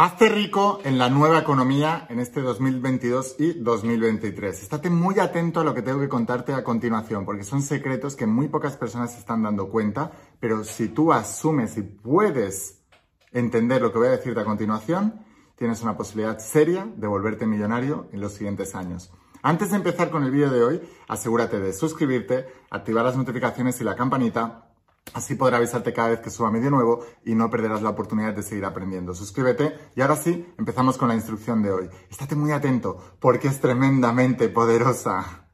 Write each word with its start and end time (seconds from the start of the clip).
Hazte 0.00 0.28
rico 0.28 0.78
en 0.84 0.96
la 0.96 1.10
nueva 1.10 1.40
economía 1.40 2.06
en 2.08 2.20
este 2.20 2.40
2022 2.40 3.34
y 3.40 3.54
2023. 3.54 4.62
Estate 4.62 4.90
muy 4.90 5.18
atento 5.18 5.58
a 5.58 5.64
lo 5.64 5.74
que 5.74 5.82
tengo 5.82 5.98
que 5.98 6.08
contarte 6.08 6.54
a 6.54 6.62
continuación, 6.62 7.24
porque 7.24 7.42
son 7.42 7.62
secretos 7.62 8.14
que 8.14 8.24
muy 8.24 8.46
pocas 8.46 8.76
personas 8.76 9.14
se 9.14 9.18
están 9.18 9.42
dando 9.42 9.70
cuenta, 9.70 10.12
pero 10.38 10.62
si 10.62 10.86
tú 10.86 11.12
asumes 11.12 11.76
y 11.78 11.82
puedes 11.82 12.84
entender 13.32 13.82
lo 13.82 13.90
que 13.90 13.98
voy 13.98 14.06
a 14.06 14.12
decirte 14.12 14.38
a 14.38 14.44
continuación, 14.44 15.26
tienes 15.56 15.82
una 15.82 15.96
posibilidad 15.96 16.38
seria 16.38 16.86
de 16.94 17.08
volverte 17.08 17.46
millonario 17.46 18.06
en 18.12 18.20
los 18.20 18.34
siguientes 18.34 18.76
años. 18.76 19.12
Antes 19.42 19.70
de 19.70 19.78
empezar 19.78 20.10
con 20.10 20.22
el 20.22 20.30
vídeo 20.30 20.50
de 20.50 20.62
hoy, 20.62 20.80
asegúrate 21.08 21.58
de 21.58 21.72
suscribirte, 21.72 22.46
activar 22.70 23.04
las 23.04 23.16
notificaciones 23.16 23.80
y 23.80 23.84
la 23.84 23.96
campanita 23.96 24.67
Así 25.14 25.34
podrá 25.34 25.56
avisarte 25.56 25.92
cada 25.92 26.10
vez 26.10 26.20
que 26.20 26.30
suba 26.30 26.50
vídeo 26.50 26.70
nuevo 26.70 27.04
y 27.24 27.34
no 27.34 27.50
perderás 27.50 27.82
la 27.82 27.90
oportunidad 27.90 28.34
de 28.34 28.42
seguir 28.42 28.64
aprendiendo. 28.64 29.14
Suscríbete 29.14 29.74
y 29.94 30.00
ahora 30.00 30.16
sí, 30.16 30.46
empezamos 30.58 30.98
con 30.98 31.08
la 31.08 31.14
instrucción 31.14 31.62
de 31.62 31.72
hoy. 31.72 31.88
Estate 32.10 32.36
muy 32.36 32.52
atento 32.52 32.98
porque 33.20 33.48
es 33.48 33.60
tremendamente 33.60 34.48
poderosa. 34.48 35.47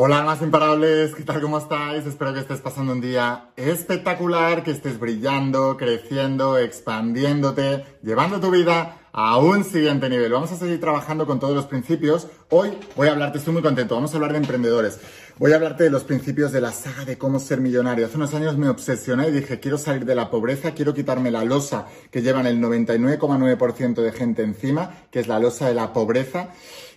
Hola, 0.00 0.22
más 0.22 0.40
imparables, 0.42 1.12
¿qué 1.12 1.24
tal? 1.24 1.40
¿Cómo 1.40 1.58
estáis? 1.58 2.06
Espero 2.06 2.32
que 2.32 2.38
estés 2.38 2.60
pasando 2.60 2.92
un 2.92 3.00
día 3.00 3.50
espectacular, 3.56 4.62
que 4.62 4.70
estés 4.70 4.96
brillando, 4.96 5.76
creciendo, 5.76 6.56
expandiéndote, 6.56 7.84
llevando 8.04 8.38
tu 8.38 8.52
vida 8.52 8.98
a 9.10 9.38
un 9.38 9.64
siguiente 9.64 10.08
nivel. 10.08 10.30
Vamos 10.30 10.52
a 10.52 10.56
seguir 10.56 10.78
trabajando 10.78 11.26
con 11.26 11.40
todos 11.40 11.56
los 11.56 11.66
principios. 11.66 12.28
Hoy 12.48 12.78
voy 12.94 13.08
a 13.08 13.10
hablarte, 13.10 13.38
estoy 13.38 13.54
muy 13.54 13.62
contento, 13.62 13.96
vamos 13.96 14.12
a 14.12 14.18
hablar 14.18 14.30
de 14.30 14.38
emprendedores. 14.38 15.00
Voy 15.36 15.50
a 15.50 15.56
hablarte 15.56 15.82
de 15.82 15.90
los 15.90 16.04
principios 16.04 16.52
de 16.52 16.60
la 16.60 16.70
saga 16.70 17.04
de 17.04 17.18
cómo 17.18 17.40
ser 17.40 17.60
millonario. 17.60 18.06
Hace 18.06 18.18
unos 18.18 18.32
años 18.34 18.56
me 18.56 18.68
obsesioné 18.68 19.30
y 19.30 19.32
dije, 19.32 19.58
quiero 19.58 19.78
salir 19.78 20.04
de 20.04 20.14
la 20.14 20.30
pobreza, 20.30 20.74
quiero 20.74 20.94
quitarme 20.94 21.32
la 21.32 21.44
losa 21.44 21.86
que 22.12 22.22
llevan 22.22 22.46
el 22.46 22.60
99,9% 22.60 24.00
de 24.00 24.12
gente 24.12 24.44
encima, 24.44 24.94
que 25.10 25.18
es 25.18 25.26
la 25.26 25.40
losa 25.40 25.66
de 25.66 25.74
la 25.74 25.92
pobreza 25.92 26.50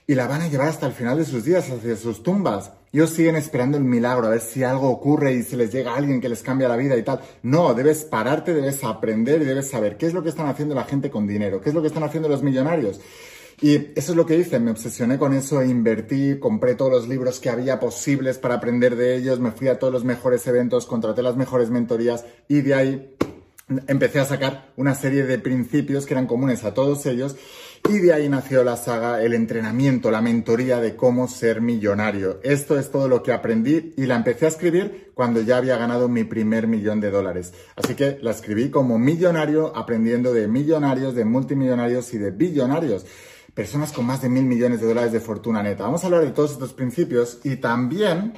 y 0.05 0.13
la 0.13 0.27
van 0.27 0.41
a 0.41 0.49
llevar 0.49 0.67
hasta 0.67 0.85
el 0.85 0.93
final 0.93 1.17
de 1.17 1.25
sus 1.25 1.43
días, 1.45 1.67
hacia 1.71 1.95
sus 1.95 2.21
tumbas. 2.21 2.73
Ellos 2.93 3.11
siguen 3.11 3.37
esperando 3.37 3.77
el 3.77 3.85
milagro, 3.85 4.27
a 4.27 4.31
ver 4.31 4.41
si 4.41 4.63
algo 4.63 4.89
ocurre 4.89 5.33
y 5.33 5.43
se 5.43 5.55
les 5.55 5.71
llega 5.71 5.95
alguien 5.95 6.19
que 6.19 6.27
les 6.27 6.43
cambia 6.43 6.67
la 6.67 6.75
vida 6.75 6.97
y 6.97 7.03
tal. 7.03 7.21
No, 7.41 7.73
debes 7.73 8.03
pararte, 8.03 8.53
debes 8.53 8.83
aprender 8.83 9.41
y 9.41 9.45
debes 9.45 9.69
saber 9.69 9.95
qué 9.95 10.07
es 10.07 10.13
lo 10.13 10.21
que 10.21 10.29
están 10.29 10.47
haciendo 10.47 10.75
la 10.75 10.83
gente 10.83 11.09
con 11.09 11.25
dinero, 11.25 11.61
qué 11.61 11.69
es 11.69 11.75
lo 11.75 11.81
que 11.81 11.87
están 11.87 12.03
haciendo 12.03 12.27
los 12.27 12.43
millonarios. 12.43 12.99
Y 13.61 13.75
eso 13.95 14.11
es 14.11 14.15
lo 14.15 14.25
que 14.25 14.35
hice, 14.35 14.59
me 14.59 14.71
obsesioné 14.71 15.17
con 15.17 15.33
eso, 15.33 15.63
invertí, 15.63 16.37
compré 16.39 16.75
todos 16.75 16.91
los 16.91 17.07
libros 17.07 17.39
que 17.39 17.49
había 17.49 17.79
posibles 17.79 18.39
para 18.39 18.55
aprender 18.55 18.95
de 18.95 19.15
ellos, 19.15 19.39
me 19.39 19.51
fui 19.51 19.67
a 19.67 19.77
todos 19.77 19.93
los 19.93 20.03
mejores 20.03 20.45
eventos, 20.47 20.85
contraté 20.85 21.21
las 21.21 21.37
mejores 21.37 21.69
mentorías 21.69 22.25
y 22.47 22.61
de 22.61 22.73
ahí 22.73 23.15
empecé 23.87 24.19
a 24.19 24.25
sacar 24.25 24.71
una 24.75 24.95
serie 24.95 25.23
de 25.23 25.37
principios 25.37 26.05
que 26.05 26.13
eran 26.13 26.27
comunes 26.27 26.63
a 26.63 26.73
todos 26.73 27.05
ellos 27.05 27.35
y 27.89 27.99
de 27.99 28.13
ahí 28.13 28.29
nació 28.29 28.63
la 28.63 28.77
saga, 28.77 29.21
el 29.23 29.33
entrenamiento, 29.33 30.11
la 30.11 30.21
mentoría 30.21 30.79
de 30.79 30.95
cómo 30.95 31.27
ser 31.27 31.61
millonario. 31.61 32.39
Esto 32.43 32.77
es 32.79 32.91
todo 32.91 33.07
lo 33.07 33.23
que 33.23 33.33
aprendí 33.33 33.93
y 33.97 34.05
la 34.05 34.15
empecé 34.15 34.45
a 34.45 34.49
escribir 34.49 35.11
cuando 35.13 35.41
ya 35.41 35.57
había 35.57 35.77
ganado 35.77 36.07
mi 36.07 36.23
primer 36.23 36.67
millón 36.67 37.01
de 37.01 37.11
dólares. 37.11 37.53
Así 37.75 37.95
que 37.95 38.19
la 38.21 38.31
escribí 38.31 38.69
como 38.69 38.99
millonario, 38.99 39.75
aprendiendo 39.75 40.33
de 40.33 40.47
millonarios, 40.47 41.15
de 41.15 41.25
multimillonarios 41.25 42.13
y 42.13 42.17
de 42.17 42.31
billonarios. 42.31 43.05
Personas 43.53 43.91
con 43.91 44.05
más 44.05 44.21
de 44.21 44.29
mil 44.29 44.45
millones 44.45 44.79
de 44.79 44.87
dólares 44.87 45.11
de 45.11 45.19
fortuna 45.19 45.61
neta. 45.61 45.83
Vamos 45.83 46.03
a 46.03 46.07
hablar 46.07 46.23
de 46.23 46.31
todos 46.31 46.51
estos 46.51 46.73
principios 46.73 47.39
y 47.43 47.57
también 47.57 48.33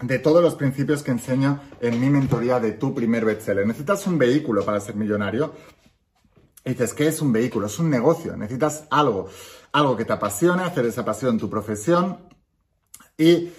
de 0.00 0.18
todos 0.18 0.42
los 0.42 0.54
principios 0.54 1.02
que 1.02 1.10
enseño 1.10 1.60
en 1.80 2.00
mi 2.00 2.10
mentoría 2.10 2.60
de 2.60 2.72
tu 2.72 2.94
primer 2.94 3.24
bestseller. 3.24 3.66
Necesitas 3.66 4.06
un 4.06 4.18
vehículo 4.18 4.64
para 4.64 4.80
ser 4.80 4.94
millonario. 4.94 5.52
Y 6.66 6.70
dices, 6.70 6.92
¿qué 6.92 7.06
es 7.06 7.22
un 7.22 7.32
vehículo? 7.32 7.66
Es 7.66 7.78
un 7.78 7.88
negocio. 7.88 8.36
Necesitas 8.36 8.84
algo, 8.90 9.28
algo 9.72 9.96
que 9.96 10.04
te 10.04 10.12
apasione, 10.12 10.64
hacer 10.64 10.84
esa 10.84 11.04
pasión 11.04 11.38
tu 11.38 11.48
profesión 11.48 12.18
y 13.16 13.50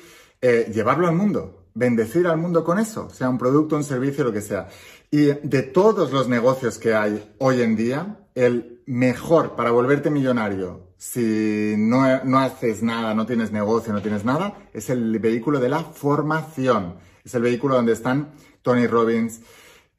eh, 0.41 0.69
llevarlo 0.71 1.07
al 1.07 1.15
mundo, 1.15 1.69
bendecir 1.73 2.27
al 2.27 2.37
mundo 2.37 2.63
con 2.63 2.77
eso, 2.77 3.09
sea 3.09 3.29
un 3.29 3.39
producto, 3.39 3.75
un 3.75 3.83
servicio, 3.83 4.23
lo 4.23 4.31
que 4.31 4.41
sea. 4.41 4.67
Y 5.09 5.25
de 5.25 5.63
todos 5.63 6.11
los 6.11 6.27
negocios 6.27 6.77
que 6.77 6.93
hay 6.93 7.33
hoy 7.39 7.61
en 7.61 7.75
día, 7.75 8.19
el 8.35 8.83
mejor 8.85 9.55
para 9.55 9.71
volverte 9.71 10.11
millonario 10.11 10.87
si 10.97 11.75
no, 11.77 12.03
haces 12.39 12.81
nada, 12.81 13.13
no 13.13 13.25
tienes 13.25 13.51
negocio, 13.51 13.93
no 13.93 14.01
tienes 14.01 14.25
nada, 14.25 14.57
es 14.73 14.89
el 14.89 15.19
vehículo 15.19 15.59
de 15.59 15.69
la 15.69 15.83
formación. 15.83 16.95
Es 17.23 17.35
el 17.35 17.43
vehículo 17.43 17.75
donde 17.75 17.93
están 17.93 18.31
Tony 18.63 18.87
Robbins, 18.87 19.41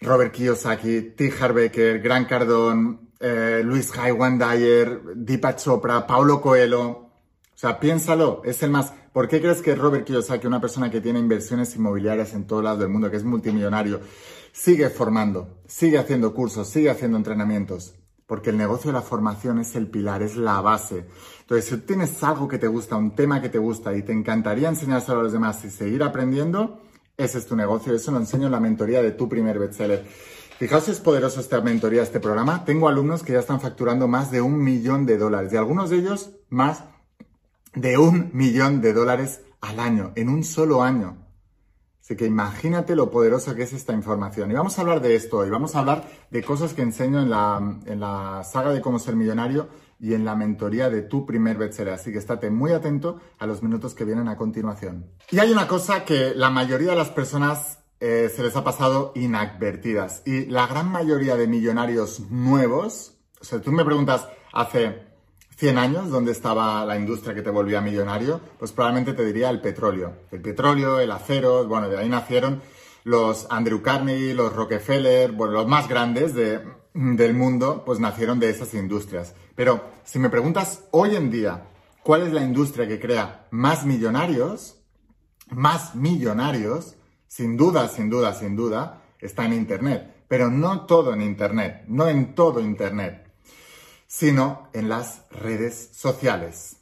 Robert 0.01 0.33
Kiyosaki, 0.33 1.15
T. 1.17 1.33
Harbecker, 1.41 2.01
Grant 2.01 2.29
Cardone, 2.29 2.99
eh, 3.21 3.63
Luis 3.65 3.91
Haiwan 3.97 4.39
Dyer, 4.39 5.01
Deepak 5.15 5.57
Chopra, 5.57 6.07
Paulo 6.07 6.41
Coelho. 6.41 6.89
O 6.89 7.61
sea, 7.61 7.81
piénsalo, 7.81 8.43
es 8.45 8.63
el 8.63 8.71
más. 8.71 8.93
¿Por 9.13 9.27
qué 9.29 9.41
crees 9.41 9.63
que 9.63 9.75
Robert 9.75 10.05
Kiyosaki, 10.05 10.47
una 10.47 10.61
persona 10.61 10.91
que 10.91 11.01
tiene 11.01 11.19
inversiones 11.19 11.75
inmobiliarias 11.75 12.35
en 12.35 12.47
todo 12.47 12.63
lado 12.63 12.79
del 12.79 12.89
mundo, 12.89 13.11
que 13.11 13.17
es 13.17 13.25
multimillonario, 13.25 14.01
sigue 14.53 14.89
formando, 14.91 15.61
sigue 15.67 15.99
haciendo 15.99 16.33
cursos, 16.33 16.69
sigue 16.69 16.91
haciendo 16.91 17.17
entrenamientos? 17.17 17.95
porque 18.29 18.51
el 18.51 18.59
negocio 18.59 18.89
de 18.89 18.93
la 18.93 19.03
formación 19.03 19.59
es 19.59 19.75
el 19.75 19.89
pilar, 19.89 20.23
es 20.23 20.37
la 20.37 20.61
base. 20.61 21.07
Entonces, 21.41 21.65
si 21.65 21.79
tienes 21.79 22.23
algo 22.23 22.47
que 22.47 22.59
te 22.59 22.69
gusta, 22.69 22.95
un 22.95 23.15
tema 23.15 23.41
que 23.41 23.49
te 23.49 23.57
gusta 23.57 23.97
y 23.97 24.03
te 24.03 24.13
encantaría 24.13 24.69
enseñárselo 24.69 25.21
a 25.21 25.23
los 25.23 25.33
demás 25.33 25.65
y 25.65 25.71
seguir 25.71 26.03
aprendiendo, 26.03 26.79
ese 27.19 27.39
es 27.39 27.47
tu 27.47 27.57
negocio. 27.57 27.93
Eso 27.93 28.13
lo 28.13 28.19
enseño 28.19 28.47
en 28.47 28.53
la 28.53 28.61
mentoría 28.61 29.03
de 29.03 29.11
tu 29.11 29.29
primer 29.29 29.59
bestseller. 29.59 30.07
Fijaos 30.59 30.85
si 30.85 30.93
es 30.93 31.01
poderoso 31.01 31.41
esta 31.41 31.61
mentoría, 31.61 32.03
este 32.03 32.21
programa. 32.21 32.65
Tengo 32.65 32.89
alumnos 32.89 33.23
que 33.23 33.33
ya 33.33 33.41
están 33.41 33.61
facturando 33.61 34.09
más 34.09 34.31
de 34.31 34.41
un 34.41 34.63
millón 34.63 35.05
de 35.05 35.19
dólares 35.19 35.53
y 35.53 35.57
algunos 35.57 35.91
de 35.91 35.97
ellos 35.97 36.31
más 36.49 36.85
de 37.75 37.99
un 37.99 38.31
millón 38.33 38.81
de 38.81 38.93
dólares 38.93 39.43
al 39.61 39.79
año, 39.81 40.13
en 40.15 40.29
un 40.29 40.45
solo 40.45 40.83
año. 40.83 41.17
Así 42.01 42.17
que 42.17 42.25
imagínate 42.25 42.97
lo 42.97 43.11
poderosa 43.11 43.55
que 43.55 43.65
es 43.65 43.73
esta 43.73 43.93
información. 43.93 44.51
Y 44.51 44.55
vamos 44.55 44.79
a 44.79 44.83
hablar 44.83 45.01
de 45.01 45.15
esto 45.15 45.39
hoy. 45.39 45.51
Vamos 45.51 45.75
a 45.75 45.81
hablar 45.81 46.09
de 46.31 46.43
cosas 46.43 46.73
que 46.73 46.83
enseño 46.83 47.21
en 47.21 47.31
la, 47.31 47.79
en 47.85 48.01
la 48.01 48.43
saga 48.45 48.71
de 48.71 48.81
cómo 48.81 48.99
ser 48.99 49.15
millonario 49.15 49.69
y 50.01 50.15
en 50.15 50.25
la 50.25 50.37
mentoría 50.37 50.91
de 50.91 51.03
tu 51.03 51.27
primer 51.27 51.59
bestseller. 51.59 51.95
Así 51.95 52.13
que 52.13 52.19
estate 52.19 52.51
muy 52.51 52.73
atento 52.73 53.21
a 53.39 53.47
los 53.47 53.63
minutos 53.63 53.95
que 53.95 54.05
vienen 54.05 54.29
a 54.29 54.37
continuación. 54.37 55.07
Y 55.31 55.39
hay 55.39 55.51
una 55.51 55.67
cosa 55.67 56.05
que 56.05 56.33
la 56.35 56.51
mayoría 56.51 56.91
de 56.91 56.97
las 56.97 57.11
personas 57.11 57.79
eh, 58.01 58.31
se 58.35 58.43
les 58.43 58.55
ha 58.55 58.63
pasado 58.63 59.13
inadvertidas. 59.17 60.23
Y 60.25 60.47
la 60.47 60.67
gran 60.67 60.91
mayoría 60.91 61.37
de 61.37 61.49
millonarios 61.49 62.21
nuevos, 62.31 63.15
o 63.41 63.45
sea, 63.45 63.61
tú 63.61 63.73
me 63.73 63.85
preguntas 63.85 64.29
hace 64.53 65.09
100 65.57 65.79
años, 65.79 66.11
donde 66.11 66.31
estaba 66.31 66.85
la 66.85 66.97
industria 66.97 67.35
que 67.35 67.43
te 67.43 67.51
volvía 67.51 67.81
millonario, 67.81 68.41
pues 68.59 68.71
probablemente 68.71 69.15
te 69.15 69.25
diría 69.25 69.51
el 69.51 69.61
petróleo. 69.61 70.15
El 70.31 70.41
petróleo, 70.41 71.01
el 71.01 71.11
acero, 71.11 71.67
bueno, 71.67 71.89
de 71.89 71.99
ahí 71.99 72.09
nacieron 72.09 72.63
los 73.03 73.47
Andrew 73.51 73.83
Carnegie, 73.83 74.35
los 74.35 74.55
Rockefeller, 74.55 75.33
bueno, 75.33 75.55
los 75.55 75.67
más 75.67 75.89
grandes 75.89 76.35
del 76.95 77.35
mundo, 77.35 77.83
pues 77.85 78.01
nacieron 78.01 78.41
de 78.41 78.51
esas 78.51 78.75
industrias. 78.75 79.35
Pero 79.55 79.83
si 80.05 80.19
me 80.19 80.31
preguntas 80.31 80.85
hoy 80.91 81.17
en 81.17 81.31
día, 81.31 81.69
¿cuál 82.03 82.23
es 82.23 82.33
la 82.33 82.43
industria 82.43 82.89
que 82.89 83.01
crea 83.01 83.47
más 83.51 83.85
millonarios? 83.85 84.77
Más 85.51 85.95
millonarios, 85.95 86.97
sin 87.27 87.57
duda, 87.57 87.89
sin 87.89 88.11
duda, 88.11 88.35
sin 88.35 88.57
duda, 88.57 89.03
está 89.19 89.47
en 89.47 89.55
Internet. 89.55 90.25
Pero 90.29 90.51
no 90.51 90.87
todo 90.87 91.15
en 91.15 91.23
Internet, 91.23 91.85
no 91.89 92.09
en 92.09 92.35
todo 92.35 92.61
Internet 92.61 93.29
sino 94.09 94.71
en 94.73 94.89
las 94.89 95.23
redes 95.31 95.91
sociales. 95.93 96.77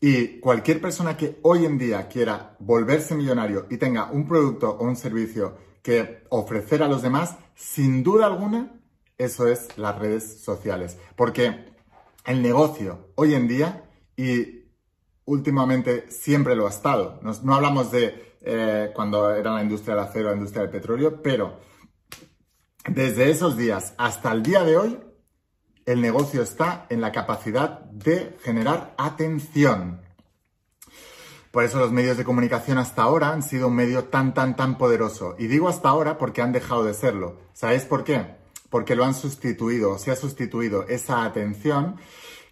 Y 0.00 0.40
cualquier 0.40 0.80
persona 0.80 1.16
que 1.16 1.38
hoy 1.42 1.66
en 1.66 1.76
día 1.76 2.08
quiera 2.08 2.56
volverse 2.58 3.14
millonario 3.14 3.66
y 3.68 3.76
tenga 3.76 4.10
un 4.10 4.26
producto 4.26 4.70
o 4.70 4.84
un 4.84 4.96
servicio 4.96 5.56
que 5.82 6.24
ofrecer 6.30 6.82
a 6.82 6.88
los 6.88 7.02
demás, 7.02 7.36
sin 7.54 8.02
duda 8.02 8.26
alguna, 8.26 8.80
eso 9.18 9.48
es 9.48 9.76
las 9.76 9.98
redes 9.98 10.42
sociales. 10.42 10.96
Porque 11.16 11.74
el 12.24 12.40
negocio 12.40 13.10
hoy 13.16 13.34
en 13.34 13.48
día, 13.48 13.84
y 14.16 14.64
últimamente 15.24 16.10
siempre 16.10 16.54
lo 16.54 16.66
ha 16.66 16.70
estado, 16.70 17.20
no, 17.22 17.54
hablamos 17.54 17.90
de 17.90 18.36
eh, 18.40 18.92
cuando 18.94 19.34
era 19.34 19.52
la 19.52 19.62
industria 19.62 19.96
del 19.96 20.04
acero, 20.04 20.28
la 20.30 20.36
industria 20.36 20.62
del 20.62 20.70
petróleo, 20.70 21.20
pero 21.22 21.58
desde 22.88 23.30
esos 23.30 23.56
días 23.56 23.94
hasta 23.98 24.32
el 24.32 24.42
día 24.42 24.62
de 24.62 24.76
hoy, 24.76 24.98
el 25.84 26.00
negocio 26.00 26.42
está 26.42 26.86
en 26.90 27.00
la 27.00 27.12
capacidad 27.12 27.80
de 27.90 28.36
generar 28.42 28.94
atención. 28.98 30.02
Por 31.50 31.64
eso 31.64 31.78
los 31.78 31.92
medios 31.92 32.18
de 32.18 32.24
comunicación 32.24 32.76
hasta 32.78 33.02
ahora 33.02 33.32
han 33.32 33.42
sido 33.42 33.68
un 33.68 33.74
medio 33.74 34.04
tan, 34.04 34.34
tan, 34.34 34.54
tan 34.54 34.76
poderoso. 34.76 35.34
Y 35.38 35.46
digo 35.46 35.68
hasta 35.68 35.88
ahora 35.88 36.18
porque 36.18 36.42
han 36.42 36.52
dejado 36.52 36.84
de 36.84 36.92
serlo. 36.92 37.40
¿Sabéis 37.54 37.84
por 37.84 38.04
qué? 38.04 38.37
Porque 38.70 38.96
lo 38.96 39.04
han 39.04 39.14
sustituido, 39.14 39.98
se 39.98 40.10
ha 40.10 40.16
sustituido 40.16 40.86
esa 40.88 41.24
atención 41.24 41.96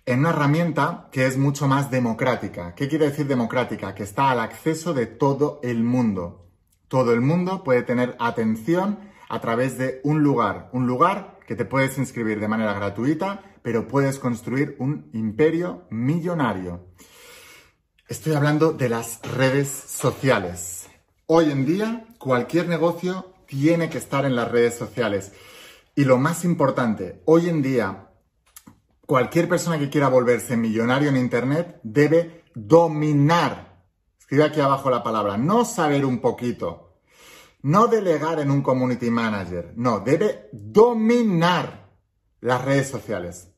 en 0.06 0.20
una 0.20 0.30
herramienta 0.30 1.08
que 1.12 1.26
es 1.26 1.36
mucho 1.36 1.66
más 1.66 1.90
democrática. 1.90 2.74
¿Qué 2.74 2.88
quiere 2.88 3.10
decir 3.10 3.26
democrática? 3.26 3.94
Que 3.94 4.04
está 4.04 4.30
al 4.30 4.40
acceso 4.40 4.94
de 4.94 5.06
todo 5.06 5.60
el 5.62 5.82
mundo. 5.82 6.46
Todo 6.88 7.12
el 7.12 7.20
mundo 7.20 7.64
puede 7.64 7.82
tener 7.82 8.16
atención 8.20 9.00
a 9.28 9.40
través 9.40 9.76
de 9.76 10.00
un 10.04 10.22
lugar, 10.22 10.70
un 10.72 10.86
lugar 10.86 11.38
que 11.46 11.56
te 11.56 11.64
puedes 11.64 11.98
inscribir 11.98 12.38
de 12.38 12.48
manera 12.48 12.74
gratuita, 12.74 13.42
pero 13.62 13.88
puedes 13.88 14.18
construir 14.20 14.76
un 14.78 15.10
imperio 15.12 15.86
millonario. 15.90 16.86
Estoy 18.08 18.34
hablando 18.34 18.72
de 18.72 18.88
las 18.88 19.20
redes 19.22 19.68
sociales. 19.68 20.88
Hoy 21.26 21.50
en 21.50 21.66
día, 21.66 22.06
cualquier 22.18 22.68
negocio 22.68 23.32
tiene 23.46 23.90
que 23.90 23.98
estar 23.98 24.24
en 24.24 24.36
las 24.36 24.48
redes 24.48 24.74
sociales. 24.74 25.32
Y 25.98 26.04
lo 26.04 26.18
más 26.18 26.44
importante, 26.44 27.22
hoy 27.24 27.48
en 27.48 27.62
día, 27.62 28.10
cualquier 29.06 29.48
persona 29.48 29.78
que 29.78 29.88
quiera 29.88 30.08
volverse 30.08 30.54
millonario 30.54 31.08
en 31.08 31.16
Internet 31.16 31.80
debe 31.82 32.44
dominar. 32.54 33.82
Escribe 34.18 34.44
aquí 34.44 34.60
abajo 34.60 34.90
la 34.90 35.02
palabra, 35.02 35.38
no 35.38 35.64
saber 35.64 36.04
un 36.04 36.20
poquito, 36.20 36.98
no 37.62 37.86
delegar 37.86 38.40
en 38.40 38.50
un 38.50 38.60
community 38.60 39.10
manager, 39.10 39.72
no, 39.76 40.00
debe 40.00 40.50
dominar 40.52 41.88
las 42.42 42.62
redes 42.62 42.88
sociales. 42.88 43.48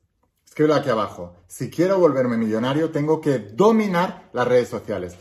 Escríbelo 0.46 0.76
aquí 0.76 0.90
abajo. 0.90 1.35
Si 1.49 1.70
quiero 1.70 1.99
volverme 1.99 2.37
millonario, 2.37 2.93
tengo 2.93 3.20
que 3.20 3.40
dominar 3.40 4.31
las 4.32 4.46
redes 4.46 4.69
sociales. 4.69 5.17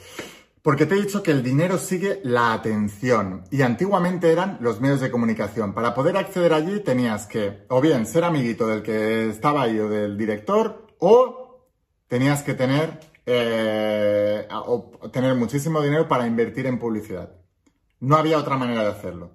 Porque 0.68 0.86
te 0.86 0.96
he 0.96 1.02
dicho 1.02 1.24
que 1.24 1.31
el 1.31 1.44
dinero 1.44 1.78
sigue 1.78 2.19
la 2.25 2.52
atención 2.52 3.46
y 3.52 3.62
antiguamente 3.62 4.34
eran 4.34 4.58
los 4.60 4.81
medios 4.81 5.00
de 5.00 5.10
comunicación. 5.10 5.74
Para 5.74 5.94
poder 5.94 6.18
acceder 6.18 6.52
allí 6.52 6.81
tenías 6.81 7.25
que 7.25 7.64
o 7.69 7.80
bien 7.80 8.06
ser 8.06 8.25
amiguito 8.25 8.68
del 8.68 8.84
que 8.84 9.30
estaba 9.30 9.62
ahí 9.62 9.80
o 9.80 9.88
del 9.88 10.18
director 10.18 10.86
o 11.00 11.69
tenías 12.10 12.44
que 12.44 12.54
tener, 12.54 13.00
eh, 13.25 14.46
tener 15.14 15.36
muchísimo 15.36 15.81
dinero 15.81 16.10
para 16.10 16.28
invertir 16.28 16.66
en 16.66 16.80
publicidad. 16.80 17.31
No 18.02 18.18
había 18.18 18.38
otra 18.38 18.58
manera 18.58 18.81
de 18.81 18.90
hacerlo. 18.90 19.31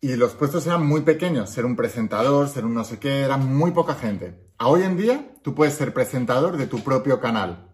Y 0.00 0.16
los 0.16 0.32
puestos 0.32 0.66
eran 0.66 0.84
muy 0.84 1.02
pequeños, 1.02 1.50
ser 1.50 1.64
un 1.64 1.76
presentador, 1.76 2.48
ser 2.48 2.64
un 2.64 2.74
no 2.74 2.82
sé 2.82 2.98
qué, 2.98 3.20
era 3.20 3.36
muy 3.36 3.70
poca 3.70 3.94
gente. 3.94 4.40
A 4.58 4.66
hoy 4.66 4.82
en 4.82 4.96
día 4.96 5.36
tú 5.42 5.54
puedes 5.54 5.74
ser 5.74 5.94
presentador 5.94 6.56
de 6.56 6.66
tu 6.66 6.80
propio 6.80 7.20
canal. 7.20 7.71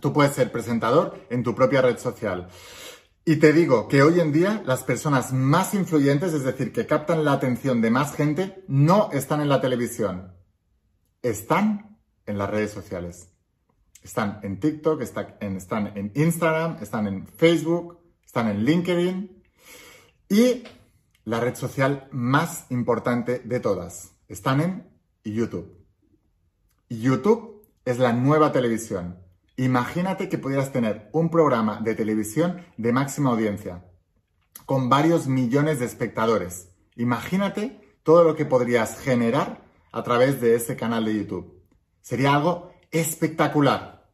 Tú 0.00 0.12
puedes 0.12 0.34
ser 0.34 0.50
presentador 0.50 1.26
en 1.30 1.42
tu 1.42 1.54
propia 1.54 1.82
red 1.82 1.98
social. 1.98 2.48
Y 3.24 3.36
te 3.36 3.52
digo 3.52 3.86
que 3.86 4.02
hoy 4.02 4.18
en 4.18 4.32
día 4.32 4.62
las 4.64 4.82
personas 4.82 5.32
más 5.32 5.74
influyentes, 5.74 6.32
es 6.32 6.42
decir, 6.42 6.72
que 6.72 6.86
captan 6.86 7.24
la 7.24 7.32
atención 7.32 7.80
de 7.80 7.90
más 7.90 8.14
gente, 8.14 8.64
no 8.66 9.10
están 9.12 9.40
en 9.40 9.48
la 9.48 9.60
televisión. 9.60 10.34
Están 11.22 11.98
en 12.26 12.38
las 12.38 12.50
redes 12.50 12.72
sociales. 12.72 13.28
Están 14.02 14.40
en 14.42 14.58
TikTok, 14.58 15.02
están 15.02 15.36
en 15.40 16.12
Instagram, 16.14 16.78
están 16.80 17.06
en 17.06 17.26
Facebook, 17.26 18.00
están 18.24 18.48
en 18.48 18.64
LinkedIn 18.64 19.42
y 20.30 20.64
la 21.24 21.40
red 21.40 21.54
social 21.54 22.08
más 22.12 22.66
importante 22.70 23.40
de 23.40 23.60
todas. 23.60 24.12
Están 24.28 24.60
en 24.60 24.90
YouTube. 25.24 25.84
YouTube 26.88 27.66
es 27.84 27.98
la 27.98 28.12
nueva 28.12 28.52
televisión. 28.52 29.18
Imagínate 29.60 30.30
que 30.30 30.38
pudieras 30.38 30.72
tener 30.72 31.10
un 31.12 31.28
programa 31.28 31.82
de 31.82 31.94
televisión 31.94 32.64
de 32.78 32.94
máxima 32.94 33.28
audiencia, 33.28 33.84
con 34.64 34.88
varios 34.88 35.26
millones 35.26 35.80
de 35.80 35.84
espectadores. 35.84 36.70
Imagínate 36.96 37.78
todo 38.02 38.24
lo 38.24 38.34
que 38.34 38.46
podrías 38.46 38.98
generar 39.00 39.62
a 39.92 40.02
través 40.02 40.40
de 40.40 40.54
ese 40.54 40.76
canal 40.76 41.04
de 41.04 41.14
YouTube. 41.14 41.62
Sería 42.00 42.36
algo 42.36 42.72
espectacular. 42.90 44.10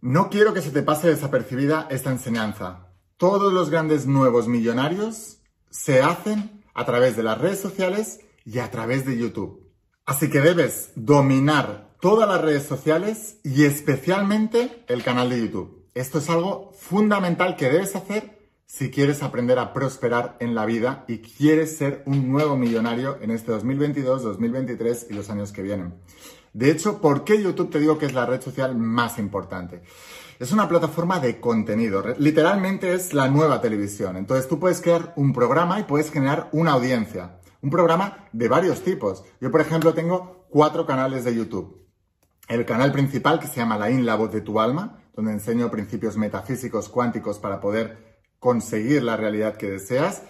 No 0.00 0.30
quiero 0.30 0.54
que 0.54 0.62
se 0.62 0.70
te 0.70 0.82
pase 0.82 1.08
desapercibida 1.08 1.88
esta 1.90 2.10
enseñanza. 2.10 2.94
Todos 3.18 3.52
los 3.52 3.68
grandes 3.68 4.06
nuevos 4.06 4.48
millonarios 4.48 5.42
se 5.68 6.00
hacen 6.00 6.64
a 6.72 6.86
través 6.86 7.16
de 7.16 7.22
las 7.22 7.36
redes 7.36 7.60
sociales 7.60 8.20
y 8.46 8.60
a 8.60 8.70
través 8.70 9.04
de 9.04 9.18
YouTube. 9.18 9.70
Así 10.06 10.30
que 10.30 10.40
debes 10.40 10.92
dominar 10.94 11.87
todas 12.00 12.28
las 12.28 12.40
redes 12.40 12.64
sociales 12.64 13.38
y 13.42 13.64
especialmente 13.64 14.84
el 14.86 15.02
canal 15.02 15.30
de 15.30 15.40
YouTube. 15.40 15.84
Esto 15.94 16.18
es 16.18 16.30
algo 16.30 16.72
fundamental 16.78 17.56
que 17.56 17.68
debes 17.68 17.96
hacer 17.96 18.38
si 18.66 18.90
quieres 18.90 19.22
aprender 19.22 19.58
a 19.58 19.72
prosperar 19.72 20.36
en 20.40 20.54
la 20.54 20.66
vida 20.66 21.04
y 21.08 21.18
quieres 21.18 21.76
ser 21.76 22.02
un 22.06 22.30
nuevo 22.30 22.56
millonario 22.56 23.18
en 23.20 23.30
este 23.30 23.50
2022, 23.50 24.22
2023 24.22 25.06
y 25.10 25.14
los 25.14 25.30
años 25.30 25.52
que 25.52 25.62
vienen. 25.62 25.94
De 26.52 26.70
hecho, 26.70 27.00
¿por 27.00 27.24
qué 27.24 27.42
YouTube 27.42 27.70
te 27.70 27.80
digo 27.80 27.98
que 27.98 28.06
es 28.06 28.12
la 28.14 28.26
red 28.26 28.40
social 28.42 28.76
más 28.76 29.18
importante? 29.18 29.82
Es 30.38 30.52
una 30.52 30.68
plataforma 30.68 31.18
de 31.18 31.40
contenido, 31.40 32.04
literalmente 32.18 32.92
es 32.94 33.12
la 33.12 33.28
nueva 33.28 33.60
televisión. 33.60 34.16
Entonces 34.16 34.46
tú 34.46 34.60
puedes 34.60 34.80
crear 34.80 35.12
un 35.16 35.32
programa 35.32 35.80
y 35.80 35.84
puedes 35.84 36.12
generar 36.12 36.48
una 36.52 36.72
audiencia. 36.72 37.40
Un 37.60 37.70
programa 37.70 38.28
de 38.32 38.48
varios 38.48 38.82
tipos. 38.82 39.24
Yo, 39.40 39.50
por 39.50 39.60
ejemplo, 39.60 39.94
tengo 39.94 40.46
cuatro 40.48 40.86
canales 40.86 41.24
de 41.24 41.34
YouTube. 41.34 41.87
El 42.48 42.64
canal 42.64 42.92
principal 42.92 43.38
que 43.38 43.46
se 43.46 43.56
llama 43.56 43.78
La 43.78 43.90
In, 43.90 44.06
la 44.06 44.16
voz 44.16 44.32
de 44.32 44.40
tu 44.40 44.58
alma, 44.58 45.02
donde 45.14 45.32
enseño 45.32 45.70
principios 45.70 46.16
metafísicos 46.16 46.88
cuánticos 46.88 47.38
para 47.38 47.60
poder 47.60 48.18
conseguir 48.38 49.02
la 49.02 49.16
realidad 49.16 49.56
que 49.56 49.70
deseas 49.70 50.22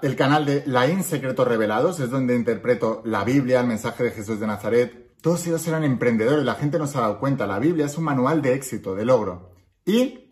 el 0.00 0.16
canal 0.16 0.46
de 0.46 0.62
La 0.66 0.88
In 0.88 1.04
Secretos 1.04 1.46
Revelados 1.46 2.00
es 2.00 2.10
donde 2.10 2.34
interpreto 2.34 3.02
la 3.04 3.22
Biblia, 3.22 3.60
el 3.60 3.66
mensaje 3.66 4.04
de 4.04 4.10
Jesús 4.10 4.40
de 4.40 4.46
Nazaret. 4.46 5.12
Todos 5.20 5.46
ellos 5.46 5.66
eran 5.68 5.84
emprendedores, 5.84 6.44
la 6.44 6.54
gente 6.54 6.78
no 6.78 6.86
se 6.86 6.96
ha 6.96 7.02
dado 7.02 7.20
cuenta. 7.20 7.46
La 7.46 7.58
Biblia 7.58 7.84
es 7.84 7.98
un 7.98 8.04
manual 8.04 8.40
de 8.40 8.54
éxito, 8.54 8.94
de 8.94 9.04
logro. 9.04 9.50
Y 9.84 10.30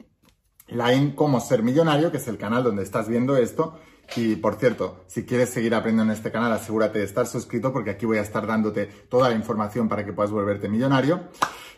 La 0.69 0.94
In 0.94 1.14
Cómo 1.14 1.40
Ser 1.40 1.62
Millonario, 1.62 2.11
que 2.11 2.17
es 2.17 2.28
el 2.28 2.38
canal 2.38 2.64
donde 2.64 2.82
estás 2.82 3.08
viendo 3.08 3.37
esto. 3.37 3.78
Y 4.17 4.37
por 4.37 4.57
cierto, 4.57 5.05
si 5.07 5.25
quieres 5.25 5.51
seguir 5.51 5.75
aprendiendo 5.75 6.12
en 6.12 6.17
este 6.17 6.33
canal, 6.33 6.53
asegúrate 6.53 6.99
de 6.99 7.05
estar 7.05 7.27
suscrito 7.27 7.73
porque 7.73 7.91
aquí 7.91 8.07
voy 8.07 8.19
a 8.19 8.23
estar 8.23 8.47
dándote 8.47 8.87
toda 8.87 9.29
la 9.29 9.37
información 9.37 9.89
para 9.89 10.05
que 10.05 10.12
puedas 10.12 10.33
volverte 10.33 10.69
millonario. 10.69 11.29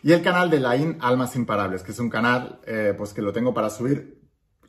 Y 0.01 0.11
el 0.11 0.21
canal 0.21 0.49
de 0.49 0.57
In 0.77 0.97
Almas 0.99 1.35
Imparables, 1.35 1.83
que 1.83 1.91
es 1.91 1.99
un 1.99 2.09
canal 2.09 2.59
eh, 2.65 2.93
pues 2.97 3.13
que 3.13 3.21
lo 3.21 3.31
tengo 3.31 3.53
para 3.53 3.69
subir 3.69 4.21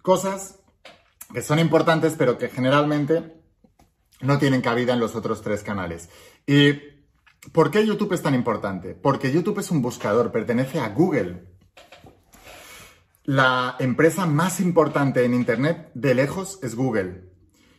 cosas 0.03 0.61
que 1.33 1.43
son 1.43 1.59
importantes, 1.59 2.15
pero 2.17 2.39
que 2.39 2.49
generalmente 2.49 3.41
no 4.21 4.39
tienen 4.39 4.61
cabida 4.61 4.93
en 4.93 5.01
los 5.01 5.17
otros 5.17 5.43
tres 5.43 5.63
canales. 5.63 6.09
¿Y 6.47 6.75
por 7.53 7.71
qué 7.71 7.85
YouTube 7.85 8.13
es 8.13 8.23
tan 8.23 8.35
importante? 8.35 8.95
Porque 8.95 9.33
YouTube 9.33 9.59
es 9.59 9.71
un 9.71 9.83
buscador, 9.83 10.31
pertenece 10.31 10.79
a 10.79 10.91
Google. 10.91 11.49
La 13.25 13.77
empresa 13.79 14.27
más 14.27 14.61
importante 14.61 15.25
en 15.25 15.35
Internet 15.35 15.91
de 15.95 16.15
lejos 16.15 16.59
es 16.63 16.75
Google. 16.75 17.34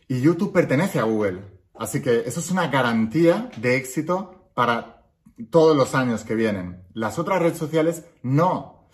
Y 0.08 0.20
YouTube 0.20 0.52
pertenece 0.52 0.98
a 0.98 1.04
Google. 1.04 1.40
Así 1.74 2.00
que 2.00 2.20
eso 2.26 2.40
es 2.40 2.50
una 2.50 2.68
garantía 2.68 3.50
de 3.56 3.76
éxito 3.76 4.50
para 4.54 5.04
todos 5.50 5.76
los 5.76 5.94
años 5.94 6.24
que 6.24 6.34
vienen. 6.34 6.82
Las 6.94 7.18
otras 7.18 7.40
redes 7.40 7.58
sociales 7.58 8.04
no. 8.22 8.88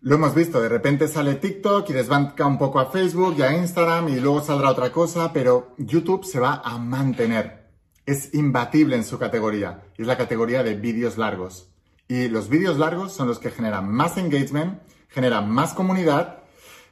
Lo 0.00 0.16
hemos 0.16 0.34
visto, 0.34 0.60
de 0.60 0.68
repente 0.68 1.08
sale 1.08 1.36
TikTok 1.36 1.88
y 1.90 1.92
desbanca 1.92 2.46
un 2.46 2.58
poco 2.58 2.78
a 2.78 2.90
Facebook 2.90 3.36
y 3.38 3.42
a 3.42 3.56
Instagram 3.56 4.08
y 4.08 4.20
luego 4.20 4.40
saldrá 4.40 4.70
otra 4.70 4.92
cosa, 4.92 5.32
pero 5.32 5.74
YouTube 5.78 6.24
se 6.24 6.40
va 6.40 6.62
a 6.64 6.78
mantener. 6.78 7.70
Es 8.04 8.34
imbatible 8.34 8.96
en 8.96 9.04
su 9.04 9.18
categoría. 9.18 9.82
Es 9.96 10.06
la 10.06 10.16
categoría 10.16 10.62
de 10.62 10.74
vídeos 10.74 11.18
largos. 11.18 11.70
Y 12.08 12.28
los 12.28 12.48
vídeos 12.48 12.78
largos 12.78 13.12
son 13.12 13.26
los 13.26 13.38
que 13.38 13.50
generan 13.50 13.90
más 13.90 14.16
engagement, 14.16 14.80
generan 15.08 15.50
más 15.50 15.74
comunidad, 15.74 16.38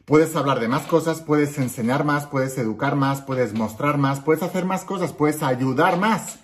puedes 0.04 0.34
hablar 0.36 0.60
de 0.60 0.68
más 0.68 0.86
cosas, 0.86 1.20
puedes 1.20 1.58
enseñar 1.58 2.04
más, 2.04 2.26
puedes 2.26 2.56
educar 2.58 2.96
más, 2.96 3.22
puedes 3.22 3.54
mostrar 3.54 3.98
más, 3.98 4.20
puedes 4.20 4.42
hacer 4.42 4.64
más 4.64 4.84
cosas, 4.84 5.12
puedes 5.12 5.42
ayudar 5.42 5.98
más. 5.98 6.38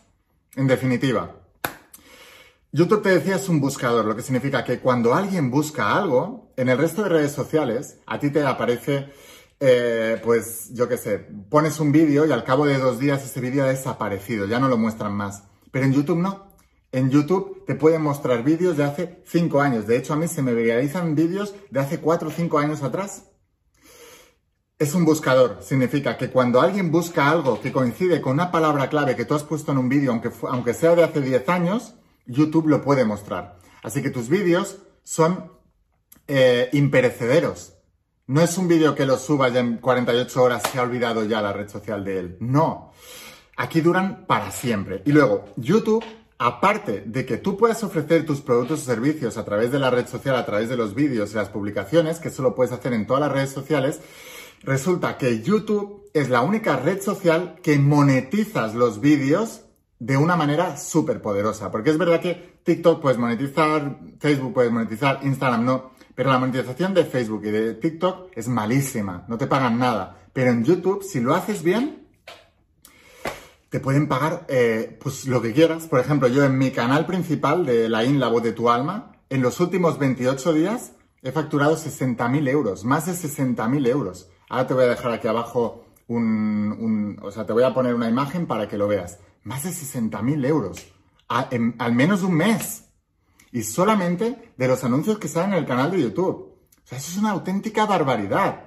En 0.57 0.67
definitiva. 0.67 1.37
YouTube 2.73 3.03
te 3.03 3.11
decía 3.11 3.37
es 3.37 3.49
un 3.49 3.61
buscador, 3.61 4.05
lo 4.05 4.15
que 4.15 4.23
significa 4.23 4.65
que 4.65 4.79
cuando 4.79 5.15
alguien 5.15 5.51
busca 5.51 5.97
algo, 5.97 6.53
en 6.57 6.69
el 6.69 6.79
resto 6.79 7.03
de 7.03 7.09
redes 7.09 7.33
sociales, 7.33 7.99
a 8.07 8.19
ti 8.21 8.31
te 8.31 8.45
aparece, 8.45 9.09
eh, 9.59 10.21
pues 10.23 10.71
yo 10.73 10.89
qué 10.89 10.97
sé, 10.97 11.19
pones 11.49 11.81
un 11.81 11.91
vídeo 11.91 12.27
y 12.27 12.33
al 12.33 12.45
cabo 12.45 12.67
de 12.67 12.79
dos 12.79 13.01
días 13.01 13.25
ese 13.25 13.41
vídeo 13.41 13.65
ha 13.65 13.69
desaparecido, 13.69 14.47
ya 14.47 14.61
no 14.61 14.69
lo 14.69 14.79
muestran 14.79 15.13
más. 15.13 15.45
Pero 15.73 15.85
en 15.85 15.93
YouTube 15.93 16.19
no. 16.19 16.51
En 16.93 17.11
YouTube 17.11 17.65
te 17.67 17.77
pueden 17.77 18.03
mostrar 18.03 18.43
vídeos 18.43 18.77
de 18.77 18.85
hace 18.85 19.23
cinco 19.25 19.61
años. 19.61 19.87
De 19.87 19.97
hecho, 19.97 20.13
a 20.13 20.17
mí 20.17 20.27
se 20.27 20.43
me 20.43 20.55
viralizan 20.55 21.15
vídeos 21.15 21.55
de 21.71 21.81
hace 21.81 22.01
cuatro 22.01 22.29
o 22.29 22.33
cinco 22.33 22.59
años 22.59 22.83
atrás. 22.83 23.30
Es 24.81 24.95
un 24.95 25.05
buscador. 25.05 25.59
Significa 25.61 26.17
que 26.17 26.31
cuando 26.31 26.59
alguien 26.59 26.91
busca 26.91 27.29
algo 27.29 27.61
que 27.61 27.71
coincide 27.71 28.23
con 28.23 28.33
una 28.33 28.51
palabra 28.51 28.89
clave 28.89 29.15
que 29.15 29.27
tú 29.27 29.35
has 29.35 29.45
puesto 29.45 29.73
en 29.73 29.77
un 29.77 29.91
vídeo, 29.91 30.11
aunque, 30.11 30.31
aunque 30.49 30.73
sea 30.73 30.95
de 30.95 31.05
hace 31.05 31.21
diez 31.21 31.47
años, 31.51 31.97
YouTube 32.25 32.67
lo 32.67 32.81
puede 32.81 33.05
mostrar. 33.05 33.59
Así 33.83 34.01
que 34.01 34.09
tus 34.09 34.31
vídeos 34.31 34.79
son 35.05 35.53
eh, 36.27 36.71
imperecederos. 36.73 37.75
No 38.27 38.41
es 38.41 38.57
un 38.57 38.69
vídeo 38.69 38.95
que 38.95 39.05
lo 39.05 39.19
suba 39.19 39.51
ya 39.51 39.61
en 39.61 39.77
48 39.77 40.43
horas 40.43 40.63
se 40.73 40.79
ha 40.79 40.83
olvidado 40.83 41.25
ya 41.25 41.43
la 41.43 41.53
red 41.53 41.69
social 41.69 42.03
de 42.03 42.19
él. 42.19 42.37
No. 42.41 42.93
Aquí 43.59 43.83
duran 43.83 44.25
para 44.25 44.51
siempre. 44.51 45.03
Y 45.05 45.13
luego, 45.13 45.45
YouTube, 45.57 46.03
aparte 46.39 47.03
de 47.05 47.27
que 47.27 47.37
tú 47.37 47.59
puedas 47.59 47.85
ofrecer 47.85 48.25
tus 48.25 48.41
productos 48.41 48.81
o 48.81 48.85
servicios 48.87 49.37
a 49.37 49.45
través 49.45 49.73
de 49.73 49.79
la 49.79 49.91
red 49.91 50.07
social, 50.07 50.37
a 50.37 50.47
través 50.47 50.71
de 50.71 50.79
los 50.79 50.95
vídeos 50.95 51.33
y 51.33 51.35
las 51.35 51.51
publicaciones, 51.51 52.19
que 52.19 52.29
eso 52.29 52.43
lo 52.43 52.55
puedes 52.55 52.73
hacer 52.73 52.95
en 52.95 53.07
todas 53.07 53.21
las 53.21 53.33
redes 53.33 53.51
sociales, 53.51 54.01
resulta 54.63 55.19
que 55.19 55.43
YouTube 55.43 56.11
es 56.13 56.29
la 56.29 56.43
única 56.43 56.77
red 56.77 57.01
social 57.01 57.57
que 57.63 57.79
monetizas 57.79 58.75
los 58.75 59.01
vídeos 59.01 59.63
de 59.99 60.17
una 60.17 60.35
manera 60.35 60.77
súper 60.77 61.23
poderosa. 61.23 61.71
Porque 61.71 61.91
es 61.91 61.99
verdad 61.99 62.21
que 62.21 62.61
TikTok 62.65 63.01
puedes 63.01 63.19
monetizar, 63.19 63.99
Facebook 64.19 64.55
puedes 64.55 64.73
monetizar, 64.73 65.21
Instagram 65.23 65.65
no. 65.65 65.91
Pero 66.15 66.31
la 66.31 66.39
monetización 66.39 66.93
de 66.95 67.05
Facebook 67.05 67.43
y 67.45 67.51
de 67.51 67.75
TikTok 67.75 68.31
es 68.35 68.49
malísima, 68.49 69.25
no 69.29 69.39
te 69.39 69.47
pagan 69.47 69.79
nada. 69.79 70.19
Pero 70.33 70.51
en 70.51 70.65
YouTube, 70.65 71.03
si 71.03 71.21
lo 71.21 71.35
haces 71.35 71.63
bien, 71.63 72.09
te 73.69 73.81
pueden 73.81 74.09
pagar 74.09 74.47
eh, 74.49 74.99
pues 75.01 75.27
lo 75.27 75.41
que 75.41 75.53
quieras. 75.53 75.87
Por 75.87 76.01
ejemplo, 76.01 76.29
yo 76.29 76.45
en 76.45 76.59
mi 76.59 76.73
canal 76.73 77.07
principal 77.07 77.65
de 77.65 77.89
La 77.89 78.05
In, 78.05 78.19
la 78.19 78.29
voz 78.29 78.43
de 78.43 78.53
tu 78.53 78.69
alma, 78.69 79.13
en 79.29 79.43
los 79.43 79.61
últimos 79.61 79.99
28 79.99 80.53
días 80.53 80.93
he 81.23 81.33
facturado 81.33 81.77
60.000 81.77 82.49
euros, 82.49 82.85
más 82.85 83.07
de 83.07 83.13
60.000 83.13 83.87
euros. 83.87 84.29
Ahora 84.51 84.67
te 84.67 84.75
voy 84.75 84.85
a 84.85 84.89
dejar 84.89 85.13
aquí 85.13 85.29
abajo 85.29 85.85
un, 86.09 87.17
o 87.23 87.31
sea, 87.31 87.47
te 87.47 87.53
voy 87.53 87.63
a 87.63 87.73
poner 87.73 87.95
una 87.95 88.09
imagen 88.09 88.47
para 88.47 88.67
que 88.69 88.77
lo 88.77 88.89
veas. 88.89 89.21
Más 89.45 89.63
de 89.63 89.71
60.000 89.71 90.45
euros, 90.45 90.87
al 91.29 91.95
menos 91.95 92.23
un 92.23 92.35
mes 92.35 92.89
y 93.53 93.63
solamente 93.63 94.53
de 94.57 94.69
los 94.69 94.83
anuncios 94.83 95.19
que 95.19 95.29
salen 95.29 95.53
en 95.53 95.59
el 95.61 95.67
canal 95.67 95.93
de 95.93 96.03
YouTube. 96.03 96.53
O 96.85 96.87
sea, 96.87 96.99
eso 96.99 97.13
es 97.13 97.19
una 97.19 97.31
auténtica 97.31 97.87
barbaridad. 97.87 98.65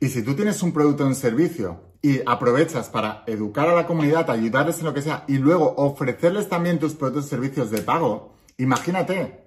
Y 0.00 0.08
si 0.08 0.22
tú 0.22 0.34
tienes 0.34 0.62
un 0.62 0.72
producto 0.72 1.04
o 1.04 1.06
un 1.06 1.14
servicio 1.14 1.92
y 2.00 2.20
aprovechas 2.24 2.88
para 2.88 3.22
educar 3.26 3.68
a 3.68 3.74
la 3.74 3.86
comunidad, 3.86 4.30
ayudarles 4.30 4.78
en 4.78 4.86
lo 4.86 4.94
que 4.94 5.02
sea 5.02 5.24
y 5.28 5.36
luego 5.36 5.74
ofrecerles 5.76 6.48
también 6.48 6.78
tus 6.78 6.94
productos 6.94 7.26
y 7.26 7.28
servicios 7.28 7.70
de 7.70 7.82
pago, 7.82 8.32
imagínate, 8.56 9.46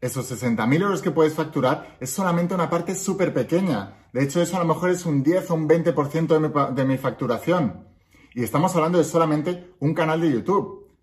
esos 0.00 0.30
60.000 0.30 0.80
euros 0.80 1.02
que 1.02 1.10
puedes 1.10 1.34
facturar 1.34 1.96
es 1.98 2.10
solamente 2.10 2.54
una 2.54 2.70
parte 2.70 2.94
súper 2.94 3.34
pequeña. 3.34 3.98
De 4.12 4.22
hecho, 4.22 4.42
eso 4.42 4.56
a 4.56 4.60
lo 4.60 4.66
mejor 4.66 4.90
es 4.90 5.06
un 5.06 5.22
10 5.22 5.50
o 5.50 5.54
un 5.54 5.68
20% 5.68 6.26
de 6.26 6.40
mi, 6.40 6.74
de 6.74 6.84
mi 6.84 6.98
facturación. 6.98 7.88
Y 8.34 8.42
estamos 8.42 8.74
hablando 8.76 8.98
de 8.98 9.04
solamente 9.04 9.74
un 9.80 9.94
canal 9.94 10.20
de 10.20 10.32
YouTube. 10.32 10.94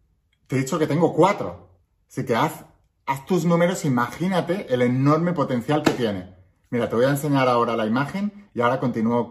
Te 0.48 0.56
he 0.56 0.60
dicho 0.60 0.80
que 0.80 0.88
tengo 0.88 1.14
cuatro. 1.14 1.70
Así 2.08 2.26
que 2.26 2.36
haz 2.36 2.66
tus 3.28 3.46
números, 3.46 3.86
imagínate 3.86 4.72
el 4.74 4.82
enorme 4.82 5.34
potencial 5.34 5.84
que 5.84 5.92
tiene. 5.92 6.36
Mira, 6.72 6.88
te 6.88 6.96
voy 6.96 7.06
a 7.06 7.10
enseñar 7.10 7.48
ahora 7.48 7.76
la 7.76 7.88
imagen 7.88 8.50
y 8.54 8.62
ahora 8.62 8.80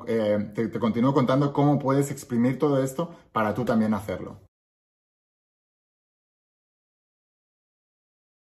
eh, 0.07 0.53
te, 0.55 0.69
te 0.69 0.79
continúo 0.81 1.15
contando 1.15 1.53
cómo 1.53 1.79
puedes 1.79 2.11
exprimir 2.11 2.59
todo 2.59 2.83
esto 2.83 3.15
para 3.33 3.55
tú 3.55 3.65
también 3.65 3.95
hacerlo. 3.95 4.41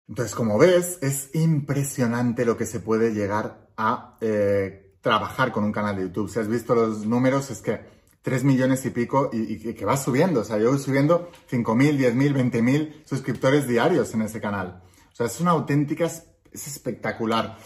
Entonces, 0.08 0.36
como 0.36 0.60
ves, 0.60 1.00
es 1.02 1.34
impresionante 1.34 2.46
lo 2.46 2.58
que 2.58 2.68
se 2.68 2.80
puede 2.80 3.14
llegar 3.14 3.70
a 3.76 4.18
eh, 4.22 4.85
trabajar 5.06 5.52
con 5.52 5.64
un 5.64 5.72
canal 5.72 5.96
de 5.96 6.02
YouTube. 6.02 6.32
Si 6.32 6.40
has 6.40 6.48
visto 6.48 6.74
los 6.74 7.06
números, 7.06 7.52
es 7.52 7.62
que 7.62 7.80
3 8.24 8.44
millones 8.44 8.84
y 8.88 8.90
pico 8.90 9.30
y, 9.32 9.76
que 9.76 9.86
va 9.86 9.98
subiendo. 9.98 10.40
O 10.40 10.44
sea, 10.44 10.58
yo 10.58 10.72
voy 10.72 10.80
subiendo 10.80 11.30
5.000, 11.52 11.96
10.000, 11.96 12.52
20.000 12.52 13.06
suscriptores 13.06 13.68
diarios 13.68 14.16
en 14.16 14.24
ese 14.24 14.42
canal. 14.42 14.82
O 15.14 15.16
sea, 15.16 15.28
es 15.28 15.40
una 15.40 15.52
auténtica, 15.52 16.06
es 16.06 16.26
espectacular. 16.52 17.60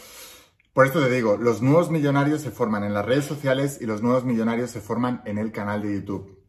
Por 0.74 0.84
esto 0.84 1.00
te 1.00 1.08
digo, 1.08 1.38
los 1.38 1.62
nuevos 1.62 1.90
millonarios 1.90 2.42
se 2.42 2.50
forman 2.50 2.84
en 2.84 2.92
las 2.92 3.06
redes 3.06 3.24
sociales 3.24 3.78
y 3.80 3.86
los 3.86 4.02
nuevos 4.02 4.26
millonarios 4.26 4.70
se 4.70 4.82
forman 4.82 5.22
en 5.24 5.38
el 5.38 5.50
canal 5.50 5.80
de 5.80 5.94
YouTube. 5.94 6.44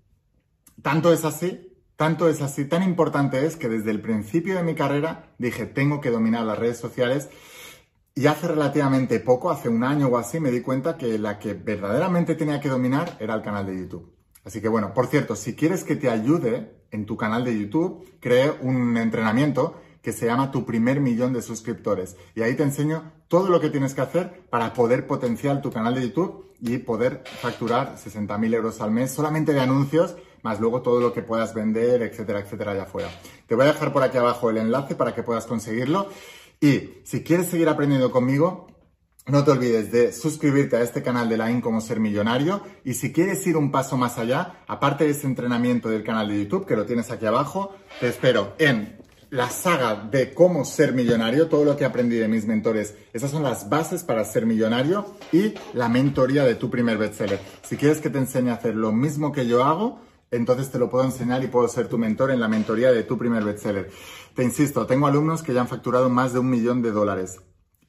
Tanto 0.81 1.13
es 1.13 1.23
así, 1.23 1.73
tanto 1.95 2.27
es 2.27 2.41
así, 2.41 2.65
tan 2.65 2.83
importante 2.83 3.45
es 3.45 3.55
que 3.55 3.69
desde 3.69 3.91
el 3.91 4.01
principio 4.01 4.55
de 4.55 4.63
mi 4.63 4.75
carrera 4.75 5.31
dije, 5.37 5.65
tengo 5.65 6.01
que 6.01 6.11
dominar 6.11 6.43
las 6.43 6.59
redes 6.59 6.79
sociales 6.79 7.29
y 8.13 8.27
hace 8.27 8.47
relativamente 8.47 9.19
poco, 9.19 9.51
hace 9.51 9.69
un 9.69 9.83
año 9.83 10.07
o 10.07 10.17
así, 10.17 10.39
me 10.39 10.51
di 10.51 10.61
cuenta 10.61 10.97
que 10.97 11.17
la 11.17 11.39
que 11.39 11.53
verdaderamente 11.53 12.35
tenía 12.35 12.59
que 12.59 12.69
dominar 12.69 13.17
era 13.19 13.33
el 13.33 13.41
canal 13.41 13.65
de 13.65 13.77
YouTube. 13.77 14.13
Así 14.43 14.59
que 14.59 14.67
bueno, 14.67 14.93
por 14.93 15.07
cierto, 15.07 15.35
si 15.35 15.55
quieres 15.55 15.83
que 15.83 15.95
te 15.95 16.09
ayude 16.09 16.73
en 16.91 17.05
tu 17.05 17.15
canal 17.15 17.45
de 17.45 17.57
YouTube, 17.57 18.05
creé 18.19 18.51
un 18.61 18.97
entrenamiento 18.97 19.79
que 20.01 20.13
se 20.13 20.25
llama 20.25 20.51
Tu 20.51 20.65
primer 20.65 20.99
millón 20.99 21.31
de 21.31 21.41
suscriptores. 21.41 22.17
Y 22.35 22.41
ahí 22.41 22.55
te 22.55 22.63
enseño 22.63 23.11
todo 23.27 23.49
lo 23.49 23.59
que 23.59 23.69
tienes 23.69 23.93
que 23.93 24.01
hacer 24.01 24.43
para 24.49 24.73
poder 24.73 25.05
potenciar 25.07 25.61
tu 25.61 25.71
canal 25.71 25.95
de 25.95 26.01
YouTube 26.01 26.51
y 26.59 26.79
poder 26.79 27.23
facturar 27.41 27.95
60.000 27.95 28.53
euros 28.53 28.81
al 28.81 28.91
mes 28.91 29.11
solamente 29.11 29.53
de 29.53 29.61
anuncios, 29.61 30.15
más 30.43 30.59
luego 30.59 30.81
todo 30.81 30.99
lo 30.99 31.13
que 31.13 31.21
puedas 31.21 31.53
vender, 31.53 32.01
etcétera, 32.01 32.39
etcétera, 32.39 32.71
allá 32.71 32.83
afuera. 32.83 33.09
Te 33.47 33.55
voy 33.55 33.65
a 33.65 33.73
dejar 33.73 33.93
por 33.93 34.03
aquí 34.03 34.17
abajo 34.17 34.49
el 34.49 34.57
enlace 34.57 34.95
para 34.95 35.13
que 35.13 35.23
puedas 35.23 35.45
conseguirlo. 35.45 36.09
Y 36.61 37.01
si 37.03 37.23
quieres 37.23 37.47
seguir 37.47 37.67
aprendiendo 37.67 38.11
conmigo, 38.11 38.67
no 39.25 39.43
te 39.43 39.51
olvides 39.51 39.91
de 39.91 40.13
suscribirte 40.13 40.75
a 40.77 40.81
este 40.81 41.01
canal 41.01 41.27
de 41.27 41.37
la 41.37 41.49
IN 41.49 41.59
como 41.59 41.81
ser 41.81 41.99
millonario 41.99 42.61
y 42.83 42.93
si 42.93 43.11
quieres 43.11 43.45
ir 43.47 43.57
un 43.57 43.71
paso 43.71 43.97
más 43.97 44.19
allá, 44.19 44.63
aparte 44.67 45.05
de 45.05 45.11
ese 45.11 45.25
entrenamiento 45.25 45.89
del 45.89 46.03
canal 46.03 46.27
de 46.27 46.43
YouTube 46.43 46.67
que 46.67 46.75
lo 46.75 46.85
tienes 46.85 47.09
aquí 47.09 47.25
abajo, 47.25 47.75
te 47.99 48.07
espero 48.07 48.53
en 48.59 49.01
la 49.31 49.49
saga 49.49 49.95
de 49.95 50.33
cómo 50.33 50.63
ser 50.65 50.93
millonario, 50.93 51.47
todo 51.47 51.65
lo 51.65 51.77
que 51.77 51.85
aprendí 51.85 52.17
de 52.17 52.27
mis 52.27 52.45
mentores. 52.45 52.95
Esas 53.13 53.31
son 53.31 53.41
las 53.41 53.69
bases 53.69 54.03
para 54.03 54.25
ser 54.25 54.45
millonario 54.45 55.15
y 55.31 55.53
la 55.73 55.89
mentoría 55.89 56.43
de 56.43 56.55
tu 56.55 56.69
primer 56.69 56.97
bestseller. 56.97 57.39
Si 57.63 57.77
quieres 57.77 58.01
que 58.01 58.09
te 58.09 58.17
enseñe 58.17 58.49
a 58.49 58.55
hacer 58.55 58.75
lo 58.75 58.91
mismo 58.91 59.31
que 59.31 59.47
yo 59.47 59.63
hago, 59.63 60.01
entonces 60.31 60.71
te 60.71 60.79
lo 60.79 60.89
puedo 60.89 61.03
enseñar 61.03 61.43
y 61.43 61.47
puedo 61.47 61.67
ser 61.67 61.87
tu 61.87 61.97
mentor 61.97 62.31
en 62.31 62.39
la 62.39 62.47
mentoría 62.47 62.91
de 62.91 63.03
tu 63.03 63.17
primer 63.17 63.43
bestseller. 63.43 63.91
Te 64.33 64.43
insisto, 64.43 64.87
tengo 64.87 65.07
alumnos 65.07 65.43
que 65.43 65.53
ya 65.53 65.61
han 65.61 65.67
facturado 65.67 66.09
más 66.09 66.33
de 66.33 66.39
un 66.39 66.49
millón 66.49 66.81
de 66.81 66.91
dólares 66.91 67.41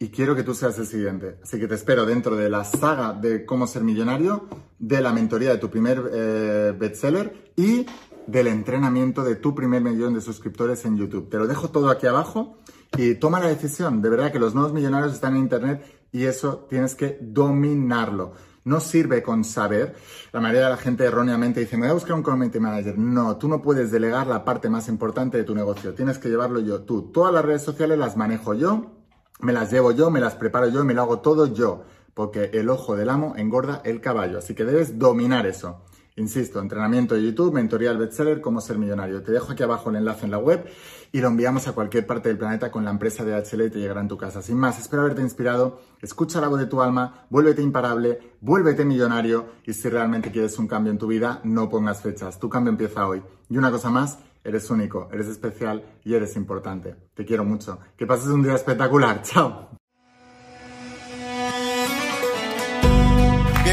y 0.03 0.09
quiero 0.09 0.35
que 0.35 0.43
tú 0.43 0.53
seas 0.53 0.77
el 0.81 0.87
siguiente. 0.87 1.39
Así 1.45 1.61
que 1.61 1.69
te 1.69 1.77
espero 1.77 2.05
dentro 2.05 2.35
de 2.35 2.51
la 2.51 2.65
saga 2.65 3.13
de 3.13 3.47
cómo 3.47 3.69
ser 3.69 3.85
millonario, 3.85 4.49
de 4.81 5.01
la 5.01 5.13
mentoría 5.13 5.51
de 5.51 5.59
tu 5.59 5.71
primer 5.71 6.11
eh, 6.13 6.75
bestseller 6.77 7.53
y 7.55 7.87
del 8.27 8.49
entrenamiento 8.49 9.23
de 9.23 9.37
tu 9.37 9.55
primer 9.55 9.81
millón 9.81 10.15
de 10.15 10.21
suscriptores 10.21 10.85
en 10.85 10.97
YouTube. 10.97 11.29
Te 11.31 11.39
lo 11.39 11.47
dejo 11.47 11.71
todo 11.71 11.89
aquí 11.89 12.09
abajo 12.09 12.59
y 12.99 13.15
toma 13.15 13.39
la 13.39 13.47
decisión. 13.47 14.03
De 14.03 14.09
verdad 14.09 14.33
que 14.33 14.41
los 14.41 14.55
nuevos 14.55 14.73
millonarios 14.73 15.13
están 15.13 15.37
en 15.37 15.43
Internet 15.43 15.85
y 16.11 16.25
eso 16.25 16.67
tienes 16.69 16.97
que 16.97 17.19
dominarlo. 17.21 18.33
No 18.65 18.81
sirve 18.81 19.23
con 19.23 19.45
saber. 19.45 19.95
La 20.33 20.41
mayoría 20.41 20.65
de 20.65 20.71
la 20.71 20.77
gente 20.77 21.05
erróneamente 21.05 21.61
dice, 21.61 21.77
me 21.77 21.83
voy 21.83 21.91
a 21.91 21.95
buscar 21.95 22.15
un 22.15 22.23
community 22.23 22.61
manager. 22.61 22.97
No, 22.97 23.37
tú 23.37 23.49
no 23.49 23.61
puedes 23.61 23.91
delegar 23.91 24.27
la 24.27 24.45
parte 24.45 24.71
más 24.71 24.89
importante 24.89 25.37
de 25.37 25.45
tu 25.45 25.55
negocio. 25.55 25.95
Tienes 25.95 26.19
que 26.19 26.29
llevarlo 26.29 26.61
yo. 26.61 26.83
Tú, 26.83 27.11
todas 27.11 27.35
las 27.35 27.45
redes 27.45 27.63
sociales 27.63 27.99
las 27.99 28.17
manejo 28.17 28.55
yo, 28.55 28.93
me 29.41 29.53
las 29.53 29.73
llevo 29.73 29.93
yo, 29.93 30.11
me 30.11 30.21
las 30.21 30.35
preparo 30.35 30.69
yo 30.69 30.85
me 30.85 30.95
lo 30.95 31.03
hago 31.03 31.21
todo 31.21 31.47
yo. 31.47 31.85
Porque 32.15 32.51
el 32.53 32.69
ojo 32.69 32.95
del 32.95 33.09
amo 33.09 33.35
engorda 33.37 33.81
el 33.85 34.01
caballo. 34.01 34.39
Así 34.39 34.55
que 34.55 34.65
debes 34.65 34.99
dominar 34.99 35.47
eso. 35.47 35.83
Insisto, 36.17 36.61
entrenamiento 36.61 37.15
de 37.15 37.25
YouTube, 37.25 37.55
mentoría 37.55 37.91
al 37.91 37.97
bestseller, 37.97 38.43
cómo 38.43 38.61
ser 38.61 38.77
millonario. 38.77 39.23
Te 39.23 39.33
dejo 39.33 39.53
aquí 39.53 39.63
abajo 39.63 39.89
el 39.89 39.97
enlace 39.97 40.27
en 40.27 40.31
la 40.31 40.39
web 40.39 40.67
y 41.11 41.21
lo 41.21 41.29
enviamos 41.29 41.69
a 41.69 41.73
cualquier 41.73 42.07
parte 42.07 42.29
del 42.29 42.37
planeta 42.37 42.71
con 42.71 42.85
la 42.85 42.91
empresa 42.91 43.25
de 43.25 43.35
HL 43.35 43.63
y 43.63 43.71
te 43.71 43.79
llegará 43.79 44.03
en 44.03 44.09
tu 44.09 44.19
casa. 44.19 44.43
Sin 44.43 44.59
más, 44.59 44.79
espero 44.79 45.03
haberte 45.03 45.23
inspirado. 45.23 45.81
Escucha 46.03 46.41
la 46.41 46.49
voz 46.49 46.61
de 46.61 46.67
tu 46.67 46.83
alma, 46.83 47.27
vuélvete 47.31 47.63
imparable, 47.63 48.19
vuélvete 48.41 48.85
millonario 48.85 49.47
y 49.65 49.73
si 49.73 49.89
realmente 49.89 50.31
quieres 50.31 50.59
un 50.59 50.69
cambio 50.69 50.93
en 50.93 50.99
tu 50.99 51.07
vida, 51.07 51.41
no 51.45 51.71
pongas 51.71 52.03
fechas. 52.03 52.39
Tu 52.39 52.49
cambio 52.51 52.71
empieza 52.71 53.07
hoy. 53.07 53.23
Y 53.49 53.57
una 53.57 53.71
cosa 53.71 53.89
más, 53.89 54.19
eres 54.45 54.69
único, 54.71 55.09
eres 55.13 55.29
especial 55.29 55.83
y 56.05 56.13
eres 56.13 56.37
importante. 56.37 56.95
Te 57.15 57.25
quiero 57.25 57.45
mucho. 57.45 57.79
Que 57.97 58.07
pases 58.07 58.29
un 58.29 58.43
día 58.43 58.55
espectacular. 58.55 59.23
Chao. 59.25 59.82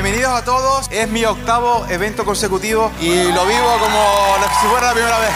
Bienvenidos 0.02 0.32
a 0.32 0.46
todos, 0.46 0.88
es 0.92 1.10
mi 1.10 1.26
octavo 1.26 1.86
evento 1.90 2.24
consecutivo 2.24 2.90
y 3.02 3.34
lo 3.34 3.46
vivo 3.46 3.68
como 3.82 4.02
si 4.62 4.68
fuera 4.68 4.88
la 4.88 4.94
primera 4.94 5.20
vez. 5.20 5.30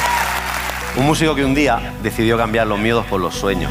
Un 0.95 1.05
músico 1.05 1.35
que 1.35 1.43
un 1.43 1.53
día 1.53 1.93
decidió 2.01 2.37
cambiar 2.37 2.67
los 2.67 2.79
miedos 2.79 3.05
por 3.07 3.19
los 3.19 3.35
sueños. 3.35 3.69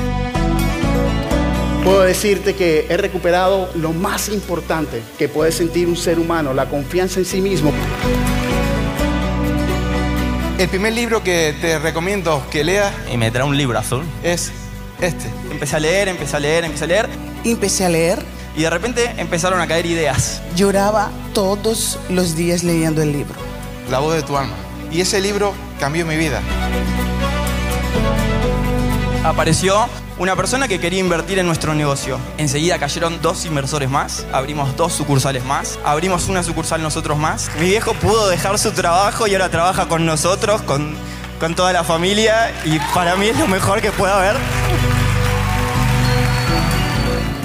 Puedo 1.82 2.02
decirte 2.02 2.54
que 2.54 2.88
he 2.90 2.98
recuperado 2.98 3.70
lo 3.74 3.94
más 3.94 4.28
importante 4.28 5.02
que 5.16 5.30
puede 5.30 5.50
sentir 5.50 5.88
un 5.88 5.96
ser 5.96 6.18
humano, 6.18 6.52
la 6.52 6.68
confianza 6.68 7.20
en 7.20 7.24
sí 7.24 7.40
mismo. 7.40 7.72
El 10.58 10.68
primer 10.68 10.92
libro 10.92 11.24
que 11.24 11.56
te 11.58 11.78
recomiendo 11.78 12.44
que 12.50 12.64
leas 12.64 12.92
y 13.10 13.16
me 13.16 13.30
trae 13.30 13.46
un 13.46 13.56
libro 13.56 13.78
azul 13.78 14.04
es 14.22 14.52
este. 15.00 15.24
Empecé 15.50 15.76
a 15.76 15.80
leer, 15.80 16.08
empecé 16.08 16.36
a 16.36 16.40
leer, 16.40 16.64
empecé 16.64 16.84
a 16.84 16.88
leer 16.88 17.32
Empecé 17.44 17.84
a 17.84 17.88
leer, 17.88 18.22
y 18.56 18.62
de 18.62 18.70
repente 18.70 19.14
empezaron 19.16 19.60
a 19.60 19.66
caer 19.66 19.86
ideas. 19.86 20.42
lloraba 20.56 21.10
todos 21.32 21.98
los 22.08 22.36
días 22.36 22.62
leyendo 22.62 23.02
el 23.02 23.12
libro. 23.12 23.34
La 23.90 23.98
voz 23.98 24.14
de 24.14 24.22
tu 24.22 24.36
alma. 24.36 24.54
Y 24.90 25.00
ese 25.00 25.20
libro 25.20 25.54
cambió 25.80 26.04
mi 26.06 26.16
vida. 26.16 26.40
Apareció 29.24 29.88
Una 30.18 30.36
persona 30.36 30.68
que 30.68 30.78
quería 30.78 31.00
invertir 31.00 31.38
en 31.38 31.46
nuestro 31.46 31.74
negocio. 31.74 32.18
Enseguida 32.36 32.78
cayeron 32.78 33.20
dos 33.22 33.44
inversores 33.46 33.90
más, 33.90 34.24
abrimos 34.32 34.76
dos 34.76 34.92
sucursales 34.92 35.44
más, 35.44 35.78
abrimos 35.84 36.28
una 36.28 36.42
sucursal 36.42 36.82
nosotros 36.82 37.18
más. 37.18 37.50
Mi 37.58 37.66
viejo 37.70 37.94
pudo 37.94 38.28
dejar 38.28 38.58
su 38.58 38.70
trabajo 38.72 39.26
y 39.26 39.32
ahora 39.32 39.48
trabaja 39.48 39.88
con 39.88 40.04
nosotros, 40.04 40.62
con, 40.62 40.94
con 41.40 41.54
toda 41.56 41.72
la 41.72 41.82
familia 41.82 42.52
y 42.64 42.78
para 42.94 43.16
mí 43.16 43.28
es 43.28 43.38
lo 43.38 43.48
mejor 43.48 43.80
que 43.80 43.90
pueda 43.90 44.18
haber. 44.18 44.36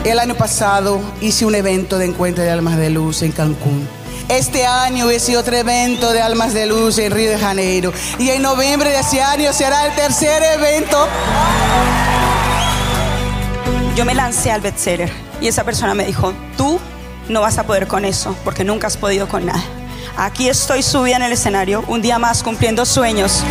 El 0.07 0.19
año 0.19 0.35
pasado 0.35 1.01
hice 1.19 1.45
un 1.45 1.53
evento 1.53 1.97
de 1.97 2.05
encuentro 2.05 2.41
de 2.41 2.49
almas 2.49 2.77
de 2.77 2.89
luz 2.89 3.23
en 3.23 3.33
Cancún. 3.33 3.85
Este 4.29 4.65
año 4.65 5.11
hice 5.11 5.35
otro 5.35 5.57
evento 5.57 6.13
de 6.13 6.21
almas 6.21 6.53
de 6.53 6.65
luz 6.65 6.97
en 6.97 7.11
Río 7.11 7.29
de 7.29 7.37
Janeiro. 7.37 7.91
Y 8.17 8.29
en 8.29 8.41
noviembre 8.41 8.89
de 8.89 8.99
ese 8.99 9.21
año 9.21 9.51
será 9.51 9.85
el 9.85 9.93
tercer 9.95 10.41
evento. 10.43 11.09
Yo 13.97 14.05
me 14.05 14.15
lancé 14.15 14.49
al 14.49 14.61
bestseller 14.61 15.11
y 15.41 15.49
esa 15.49 15.65
persona 15.65 15.93
me 15.93 16.05
dijo, 16.05 16.33
tú 16.55 16.79
no 17.27 17.41
vas 17.41 17.57
a 17.57 17.67
poder 17.67 17.87
con 17.87 18.05
eso 18.05 18.33
porque 18.45 18.63
nunca 18.63 18.87
has 18.87 18.95
podido 18.95 19.27
con 19.27 19.45
nada. 19.45 19.61
Aquí 20.15 20.47
estoy 20.47 20.83
subida 20.83 21.17
en 21.17 21.23
el 21.23 21.33
escenario, 21.33 21.83
un 21.89 22.01
día 22.01 22.17
más 22.17 22.43
cumpliendo 22.43 22.85
sueños. 22.85 23.43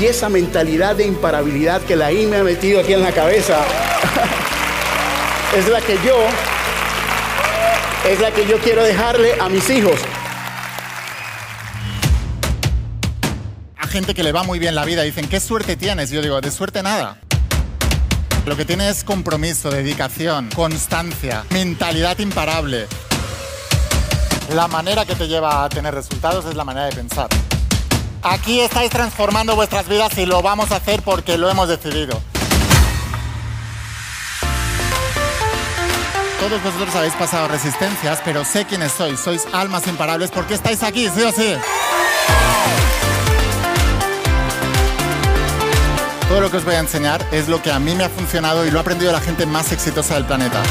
Y 0.00 0.06
esa 0.06 0.28
mentalidad 0.28 0.94
de 0.94 1.06
imparabilidad 1.06 1.82
que 1.82 1.96
la 1.96 2.12
I 2.12 2.26
me 2.26 2.36
ha 2.36 2.44
metido 2.44 2.80
aquí 2.80 2.92
en 2.92 3.02
la 3.02 3.10
cabeza 3.10 3.58
es 5.56 5.68
la 5.68 5.80
que 5.80 5.98
yo 6.04 6.16
es 8.06 8.20
la 8.20 8.30
que 8.30 8.46
yo 8.46 8.58
quiero 8.58 8.84
dejarle 8.84 9.34
a 9.40 9.48
mis 9.48 9.68
hijos. 9.70 9.98
A 13.76 13.86
gente 13.88 14.14
que 14.14 14.22
le 14.22 14.30
va 14.30 14.44
muy 14.44 14.60
bien 14.60 14.76
la 14.76 14.84
vida 14.84 15.02
dicen, 15.02 15.28
¿qué 15.28 15.40
suerte 15.40 15.76
tienes? 15.76 16.10
Yo 16.10 16.22
digo, 16.22 16.40
de 16.40 16.50
suerte 16.52 16.82
nada. 16.82 17.18
Lo 18.46 18.56
que 18.56 18.64
tiene 18.64 18.88
es 18.88 19.02
compromiso, 19.02 19.68
dedicación, 19.68 20.48
constancia, 20.54 21.44
mentalidad 21.50 22.18
imparable. 22.20 22.86
La 24.54 24.68
manera 24.68 25.04
que 25.04 25.16
te 25.16 25.26
lleva 25.26 25.64
a 25.64 25.68
tener 25.68 25.92
resultados 25.92 26.46
es 26.46 26.54
la 26.54 26.64
manera 26.64 26.86
de 26.86 26.92
pensar. 26.92 27.28
Aquí 28.22 28.60
estáis 28.60 28.90
transformando 28.90 29.54
vuestras 29.54 29.88
vidas 29.88 30.16
y 30.18 30.26
lo 30.26 30.42
vamos 30.42 30.72
a 30.72 30.76
hacer 30.76 31.02
porque 31.02 31.38
lo 31.38 31.48
hemos 31.50 31.68
decidido. 31.68 32.20
Todos 36.40 36.62
vosotros 36.62 36.94
habéis 36.94 37.14
pasado 37.14 37.48
resistencias, 37.48 38.20
pero 38.24 38.44
sé 38.44 38.64
quiénes 38.64 38.92
sois. 38.92 39.20
Sois 39.20 39.46
almas 39.52 39.86
imparables 39.86 40.30
porque 40.30 40.54
estáis 40.54 40.82
aquí, 40.82 41.08
sí 41.08 41.22
o 41.22 41.32
sí. 41.32 41.54
Todo 46.28 46.40
lo 46.40 46.50
que 46.50 46.58
os 46.58 46.64
voy 46.64 46.74
a 46.74 46.80
enseñar 46.80 47.24
es 47.32 47.48
lo 47.48 47.62
que 47.62 47.72
a 47.72 47.78
mí 47.78 47.94
me 47.94 48.04
ha 48.04 48.08
funcionado 48.08 48.66
y 48.66 48.70
lo 48.70 48.78
ha 48.78 48.82
aprendido 48.82 49.12
la 49.12 49.20
gente 49.20 49.46
más 49.46 49.72
exitosa 49.72 50.14
del 50.14 50.26
planeta. 50.26 50.62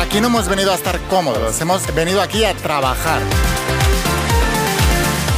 Aquí 0.00 0.20
no 0.20 0.26
hemos 0.26 0.48
venido 0.48 0.72
a 0.72 0.74
estar 0.74 0.98
cómodos, 1.02 1.60
hemos 1.60 1.94
venido 1.94 2.20
aquí 2.20 2.44
a 2.44 2.54
trabajar. 2.54 3.20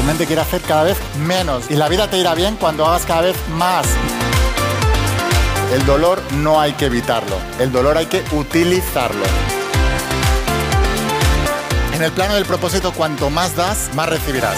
Mente 0.07 0.27
quiere 0.27 0.43
hacer 0.43 0.61
cada 0.63 0.85
vez 0.85 0.97
menos 1.27 1.65
y 1.69 1.75
la 1.75 1.89
vida 1.89 2.09
te 2.09 2.17
irá 2.17 2.35
bien 2.35 2.57
cuando 2.57 2.87
hagas 2.87 3.05
cada 3.05 3.23
vez 3.23 3.37
más. 3.57 3.87
El 5.75 5.85
dolor 5.85 6.23
no 6.35 6.61
hay 6.61 6.75
que 6.75 6.87
evitarlo, 6.87 7.37
el 7.59 7.73
dolor 7.73 7.99
hay 7.99 8.07
que 8.07 8.23
utilizarlo. 8.31 9.25
En 11.93 12.03
el 12.03 12.13
plano 12.13 12.35
del 12.35 12.45
propósito, 12.45 12.93
cuanto 12.93 13.31
más 13.31 13.57
das, 13.57 13.91
más 13.95 14.09
recibirás. 14.09 14.57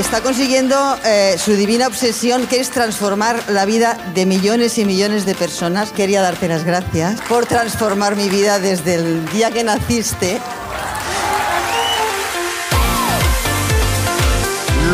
está 0.00 0.20
consiguiendo 0.20 0.76
eh, 1.04 1.36
su 1.38 1.52
divina 1.52 1.86
obsesión, 1.86 2.46
que 2.46 2.60
es 2.60 2.70
transformar 2.70 3.42
la 3.48 3.64
vida 3.64 3.96
de 4.14 4.26
millones 4.26 4.76
y 4.78 4.84
millones 4.84 5.24
de 5.24 5.34
personas. 5.34 5.90
Quería 5.90 6.20
darte 6.20 6.48
las 6.48 6.64
gracias 6.64 7.20
por 7.22 7.46
transformar 7.46 8.14
mi 8.14 8.28
vida 8.28 8.58
desde 8.58 8.96
el 8.96 9.26
día 9.30 9.50
que 9.50 9.64
naciste. 9.64 10.38